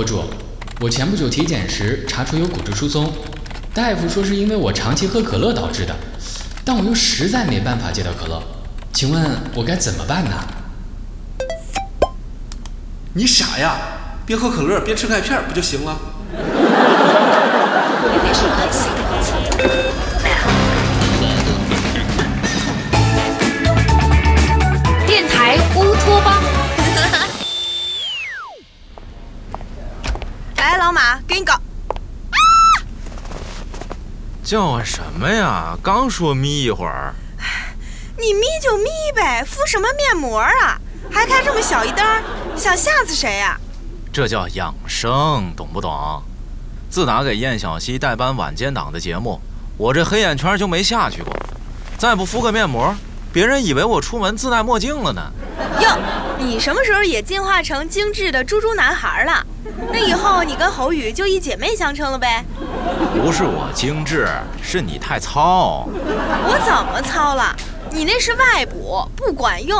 [0.00, 0.24] 博主，
[0.80, 3.12] 我前不久体检时查出有骨质疏松，
[3.74, 5.94] 大夫说是因为我长期喝可乐导致的，
[6.64, 8.42] 但我又实在没办法戒掉可乐，
[8.94, 9.22] 请问
[9.54, 10.30] 我该怎么办呢？
[13.12, 13.76] 你傻呀？
[14.24, 15.98] 边喝可乐边吃钙片不就行了？
[18.00, 18.34] 电
[34.50, 35.78] 叫唤什么呀？
[35.80, 37.14] 刚说眯一会儿。
[38.18, 40.76] 你眯就眯呗，敷什么面膜啊？
[41.08, 42.04] 还开这么小一灯，
[42.56, 43.56] 想吓死谁呀、
[44.12, 46.20] 这叫养生，懂不懂？
[46.88, 49.40] 自打给燕小溪代班晚间档的节目，
[49.76, 51.32] 我这黑眼圈就没下去过。
[51.96, 52.92] 再不敷个面膜，
[53.32, 55.30] 别人以为我出门自带墨镜了呢。
[55.80, 55.96] 哟，
[56.40, 59.46] 你什么时候也进化成精致的猪猪男孩了？
[59.92, 62.42] 那以后你跟侯宇就一姐妹相称了呗？
[63.22, 64.26] 不是我精致，
[64.62, 65.86] 是你太糙。
[65.92, 67.54] 我怎么糙了？
[67.90, 69.78] 你那是外补，不管用。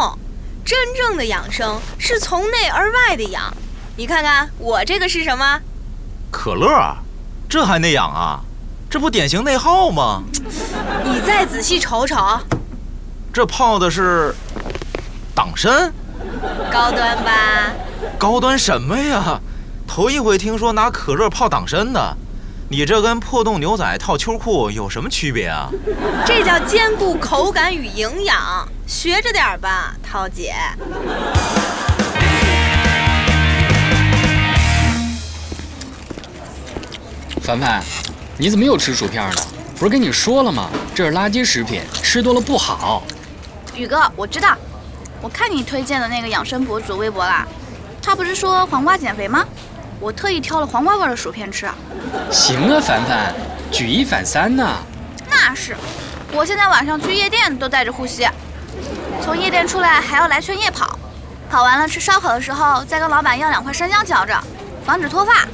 [0.63, 3.53] 真正的养生是从内而外的养。
[3.97, 5.61] 你看看我这个是什么？
[6.31, 6.95] 可乐，
[7.49, 8.41] 这还内养啊？
[8.91, 10.23] 这不典型内耗吗？
[11.05, 12.39] 你再仔细瞅瞅，
[13.33, 14.35] 这泡的是
[15.35, 15.93] 党参，
[16.71, 17.73] 高端吧？
[18.19, 19.41] 高端什么呀？
[19.87, 22.17] 头一回听说拿可乐泡党参的。
[22.69, 25.69] 你这跟破洞牛仔套秋裤有什么区别啊？
[26.25, 28.39] 这叫兼顾口感与营养，
[28.87, 30.55] 学着点吧，涛姐。
[37.43, 37.83] 凡凡，
[38.39, 39.43] 你怎么又吃薯片呢？
[39.77, 40.69] 不是跟你说了吗？
[40.95, 43.03] 这是垃圾食品，吃多了不好。
[43.75, 44.57] 宇哥，我知道，
[45.23, 47.47] 我看你推荐的那个养生博主微博啦，
[48.03, 49.45] 他不是说黄瓜减肥吗？
[50.01, 51.69] 我特意挑了黄瓜味的薯片吃。
[52.31, 53.35] 行啊，凡凡，
[53.71, 54.79] 举一反三呐、
[55.29, 55.77] 那是，
[56.33, 58.27] 我现在晚上去夜店都带着护膝，
[59.23, 60.99] 从夜店出来还要来圈夜跑，
[61.51, 64.43] 跑完了吃烧烤的时候再跟老板要两块生姜嚼着，
[64.87, 65.47] 防止脱发。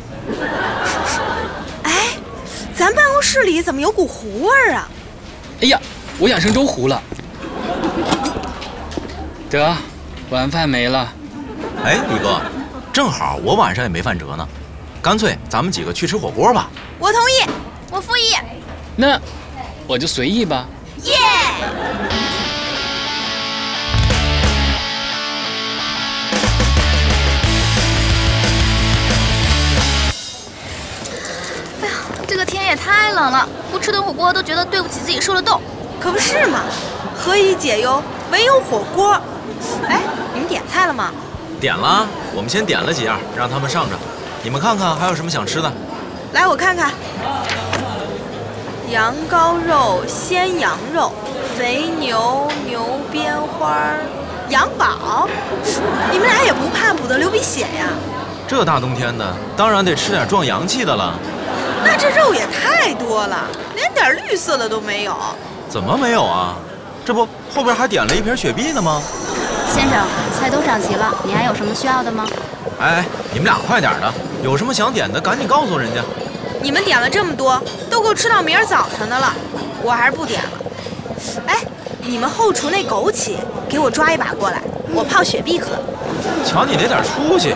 [1.82, 2.10] 哎，
[2.72, 4.88] 咱办公室里怎么有股糊味儿啊？
[5.60, 5.80] 哎呀，
[6.20, 7.02] 我养生粥糊了。
[9.48, 9.76] 得，
[10.30, 11.12] 晚饭没了。
[11.84, 12.40] 哎，宇哥，
[12.92, 14.46] 正好我晚上也没饭辙呢，
[15.00, 16.68] 干脆咱们几个去吃火锅吧。
[16.98, 17.48] 我同意。
[17.92, 18.34] 我附议，
[18.96, 19.18] 那
[19.86, 20.66] 我就随意吧。
[21.04, 21.14] 耶！
[31.80, 31.90] 哎呀，
[32.26, 35.62] 这个天也太冷了，不吃顿火锅都觉得对不起自己受了冻。
[36.00, 36.64] 可不是嘛，
[37.16, 38.02] 何以解忧，
[38.32, 39.18] 唯有火锅。
[40.76, 41.10] 菜了吗？
[41.58, 43.96] 点了，我们先点了几样，让他们上着。
[44.42, 45.72] 你们看看还有什么想吃的？
[46.34, 46.92] 来，我看看。
[48.90, 51.10] 羊羔肉、鲜羊肉、
[51.56, 53.74] 肥牛、牛鞭花、
[54.50, 55.26] 羊宝。
[56.12, 57.88] 你们俩也不怕补得流鼻血呀？
[58.46, 61.14] 这大冬天的，当然得吃点壮阳气的了。
[61.82, 65.16] 那这肉也太多了，连点绿色的都没有。
[65.70, 66.54] 怎么没有啊？
[67.02, 69.00] 这不后边还点了一瓶雪碧呢吗？
[69.66, 69.98] 先生，
[70.32, 72.26] 菜都上齐了，你还有什么需要的吗？
[72.80, 74.12] 哎，你们俩快点的，
[74.42, 76.00] 有什么想点的赶紧告诉人家。
[76.62, 77.60] 你们点了这么多，
[77.90, 79.32] 都够吃到明儿早晨的了。
[79.82, 80.50] 我还是不点了。
[81.46, 81.62] 哎，
[82.00, 83.36] 你们后厨那枸杞，
[83.68, 84.60] 给我抓一把过来，
[84.94, 85.68] 我泡雪碧喝。
[86.44, 87.54] 瞧你那点出息。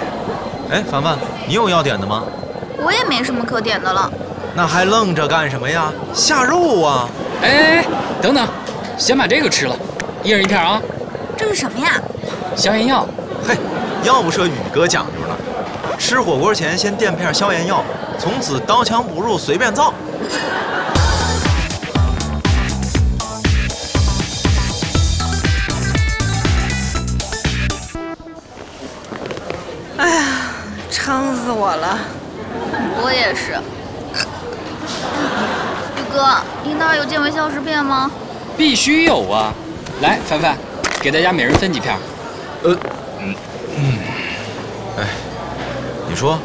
[0.70, 2.24] 哎，凡凡，你有要点的吗？
[2.78, 4.10] 我也没什么可点的了。
[4.54, 5.92] 那还愣着干什么呀？
[6.14, 7.08] 下肉啊！
[7.42, 7.86] 哎哎哎，
[8.20, 8.46] 等等，
[8.98, 9.76] 先把这个吃了，
[10.22, 10.80] 一人一片啊。
[11.40, 11.98] 这是什么呀？
[12.54, 13.06] 消炎药，
[13.48, 13.56] 嘿，
[14.02, 15.34] 要不说宇哥讲究呢，
[15.98, 17.82] 吃火锅前先垫片消炎药，
[18.18, 19.94] 从此刀枪不入随便造。
[29.96, 30.24] 哎呀，
[30.90, 31.98] 撑死我了！
[33.02, 33.52] 我也是。
[35.96, 38.10] 宇哥，你那儿有健胃消食片吗？
[38.58, 39.54] 必须有啊！
[40.02, 40.54] 来，凡凡，
[41.00, 41.96] 给大家每人分几片。
[42.62, 42.76] 呃，
[43.20, 43.34] 嗯
[43.74, 43.98] 嗯，
[44.98, 45.08] 哎，
[46.06, 46.38] 你说，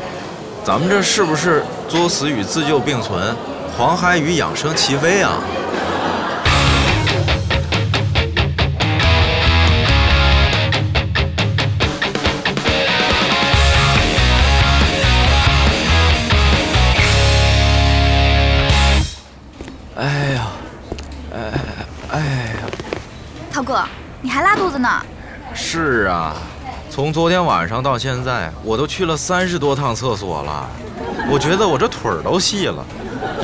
[0.63, 3.35] 咱们这是不是作死与自救并存，
[3.75, 5.41] 狂嗨与养生齐飞啊？
[19.97, 20.47] 哎呀，
[21.33, 21.39] 哎
[22.11, 22.69] 哎呀，
[23.51, 23.83] 涛哥，
[24.21, 24.89] 你还拉肚子呢？
[25.53, 26.35] 是啊，
[26.89, 30.67] 从昨天晚上到现在，我都去了三十多趟厕所了，
[31.29, 32.83] 我觉得我这腿儿都细了，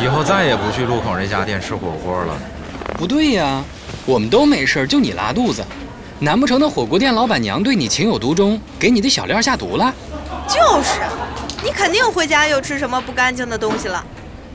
[0.02, 2.34] 以后再也不去路口那家店吃火锅了。
[2.96, 3.64] 不对呀，
[4.06, 5.64] 我们都没事，就你拉肚子。
[6.20, 9.94] 难不成那火锅店老板娘对你情有独钟，给你的小料下毒了？
[10.48, 11.00] 就是，
[11.64, 14.04] 你肯定回家又吃什么不干净的东西了。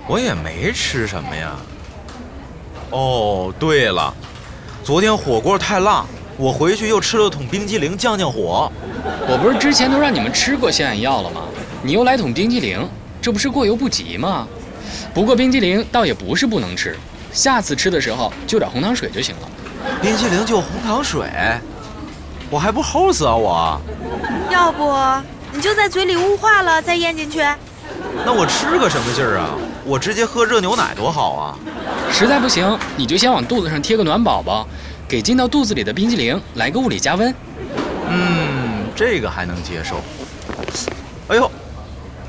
[0.06, 1.52] 我也没吃什么呀。
[2.90, 4.14] 哦，对了，
[4.86, 6.06] 昨天火锅太辣，
[6.36, 8.70] 我回去又吃了桶冰激凌降降火。
[9.26, 11.40] 我不是之前都让你们吃过消炎药了吗？
[11.82, 12.88] 你又来桶冰激凌，
[13.20, 14.46] 这不是过犹不及吗？
[15.12, 16.96] 不过冰激凌倒也不是不能吃，
[17.32, 19.48] 下次吃的时候就点红糖水就行了。
[20.00, 21.28] 冰激凌就红糖水，
[22.48, 23.80] 我还不齁死啊我！
[24.52, 24.94] 要不
[25.50, 27.44] 你就在嘴里雾化了再咽进去？
[28.24, 29.50] 那我吃个什么劲儿啊？
[29.86, 31.56] 我直接喝热牛奶多好啊！
[32.12, 34.66] 实在不行，你就先往肚子上贴个暖宝宝，
[35.06, 37.32] 给进到肚子里的冰激凌来个物理加温。
[38.08, 40.00] 嗯，这个还能接受。
[41.28, 41.48] 哎呦，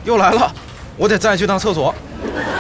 [0.06, 0.54] 又来了，
[0.98, 1.94] 我得再去趟厕所。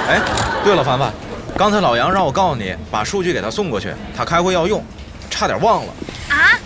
[0.07, 0.19] 哎，
[0.63, 1.13] 对了，凡凡，
[1.55, 4.83] 刚才老杨让我告诉你，把数据给他送过去，他开会要用，
[5.29, 5.93] 差点忘了。
[6.29, 6.57] 啊！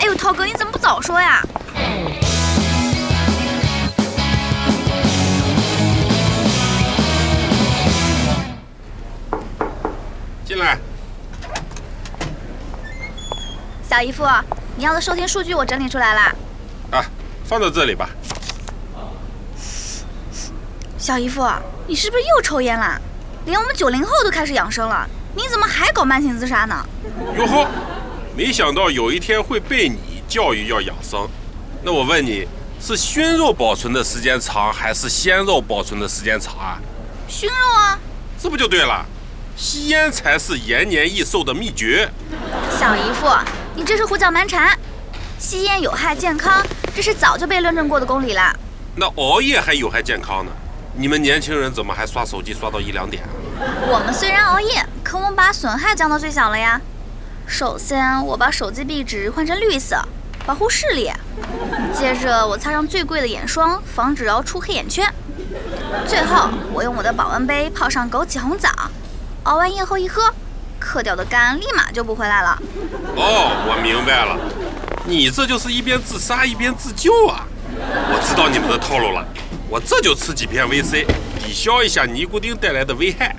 [0.00, 1.42] 哎呦，涛哥，你怎么不早说呀？
[13.94, 14.24] 小姨夫，
[14.76, 16.20] 你要的收听数据我整理出来了。
[16.90, 17.04] 啊，
[17.44, 18.10] 放到这里吧。
[20.98, 21.48] 小姨夫，
[21.86, 23.00] 你是不是又抽烟了？
[23.46, 26.84] 连我们九零后都开始养生了，你怎么还搞慢性自杀呢？
[27.38, 27.68] 哟呵，
[28.36, 31.28] 没想到有一天会被你教育要养生。
[31.84, 32.48] 那我问你，
[32.80, 36.80] 是熏肉保存的时间长，还是鲜肉保存的时间长啊？
[37.28, 37.96] 熏肉啊！
[38.42, 39.06] 这不就对了？
[39.56, 42.10] 吸烟才是延年益寿的秘诀。
[42.76, 43.28] 小姨夫，
[43.76, 44.70] 你这是胡搅蛮缠。
[45.36, 48.40] 吸烟有害健康，这是早就被论证过的公理了。
[48.94, 50.52] 那熬夜还有害健康呢？
[50.96, 53.28] 你们年轻人怎么还刷手机刷到一两点啊？
[53.88, 56.80] 我们虽然熬夜，可我们把损害降到最小了呀。
[57.48, 60.00] 首先，我把手机壁纸换成绿色，
[60.46, 61.10] 保护视力；
[61.92, 65.04] 接着，我擦上最贵的眼霜，防止熬出黑眼圈；
[66.06, 68.70] 最后，我用我的保温杯泡上枸杞红枣，
[69.42, 70.32] 熬完夜后一喝，
[70.84, 72.62] 克掉的肝立马就不回来了。
[73.16, 74.38] 哦，我明白了，
[75.06, 77.46] 你这就是一边自杀一边自救啊！
[77.74, 79.26] 我知道你们的套路了，
[79.68, 81.06] 我这就吃几片维 C，
[81.40, 83.34] 抵消一下尼古丁带来的危害。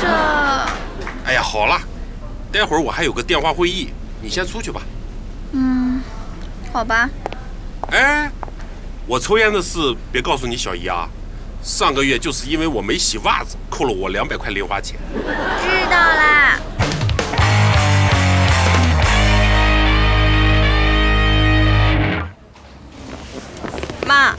[0.00, 0.08] 这，
[1.24, 1.80] 哎呀，好了，
[2.50, 3.90] 待会儿我还有个电话会议，
[4.20, 4.82] 你先出去吧。
[5.52, 6.02] 嗯，
[6.72, 7.08] 好吧。
[7.92, 8.30] 哎，
[9.06, 9.78] 我抽烟的事
[10.10, 11.08] 别告诉你小姨啊，
[11.64, 14.98] 上个月就是因为我没洗袜子，扣了我两百块零花钱。
[15.14, 16.60] 知道啦。
[24.06, 24.34] 妈，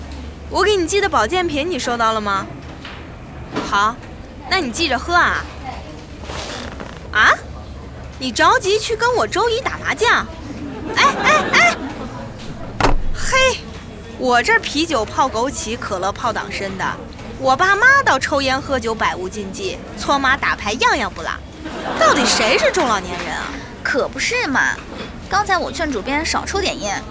[0.51, 2.45] 我给你寄的保健品你收到了吗？
[3.67, 3.95] 好，
[4.47, 5.43] 那你记着喝啊。
[7.11, 7.33] 啊？
[8.19, 10.27] 你着急去跟我周姨打麻将？
[10.95, 11.75] 哎哎哎！
[13.15, 13.57] 嘿，
[14.19, 16.85] 我这啤酒泡枸杞，可乐泡党参的。
[17.39, 21.29] 我爸妈倒抽烟喝酒百无禁忌，搓麻打牌样样不落。
[21.99, 23.47] 到底谁是中老年人啊？
[23.83, 24.75] 可不是嘛！
[25.29, 27.01] 刚才我劝主编少抽点烟，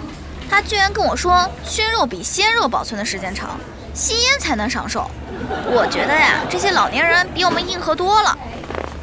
[0.50, 3.58] 他居然跟我说熏肉比鲜肉保存的时间长，
[3.92, 5.10] 吸烟才能长寿。
[5.66, 8.36] 我觉得呀，这些老年人比我们硬核多了。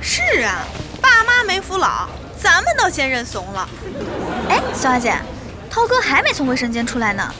[0.01, 0.65] 是啊，
[0.99, 2.09] 爸妈没服老，
[2.41, 3.69] 咱们倒先认怂了。
[4.49, 5.15] 哎，小花姐，
[5.69, 7.31] 涛哥还没从卫生间出来呢。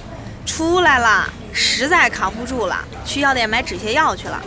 [0.45, 4.41] 出来了，实在扛不住了，去药店买止泻药去了。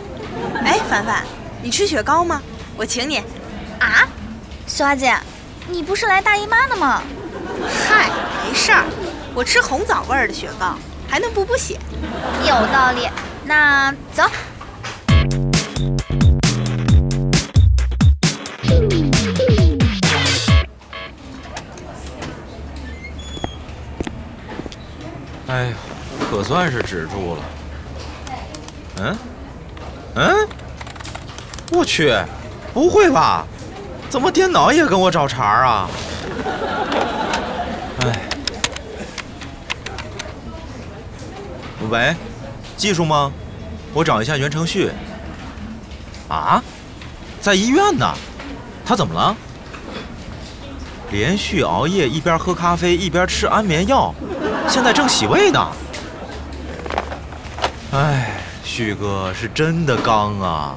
[0.63, 1.23] 哎，凡凡，
[1.61, 2.41] 你吃雪糕吗？
[2.75, 3.17] 我请你。
[3.79, 4.07] 啊，
[4.67, 5.15] 小花姐，
[5.67, 7.01] 你不是来大姨妈的吗？
[7.87, 8.09] 嗨，
[8.43, 8.83] 没事儿，
[9.33, 10.75] 我吃红枣味儿的雪糕，
[11.07, 11.79] 还能补补血。
[12.41, 13.09] 有道理，
[13.43, 14.23] 那走。
[26.45, 27.41] 算是止住了。
[29.01, 29.17] 嗯，
[30.13, 30.47] 嗯，
[31.71, 32.15] 我去，
[32.71, 33.43] 不会吧？
[34.11, 35.89] 怎么电脑也跟我找茬啊？
[38.01, 38.21] 哎，
[41.89, 42.15] 喂，
[42.77, 43.31] 技术吗？
[43.91, 44.91] 我找一下袁承旭。
[46.27, 46.61] 啊，
[47.41, 48.13] 在医院呢。
[48.85, 49.35] 他怎么了？
[51.09, 54.13] 连续熬夜，一边喝咖啡一边吃安眠药，
[54.69, 55.71] 现在正洗胃呢。
[57.97, 58.27] 哎
[58.61, 60.75] 旭哥是真的刚啊。